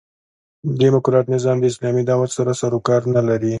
[0.79, 3.49] ډيموکراټ نظام د اسلامي دعوت سره سر و کار نه لري.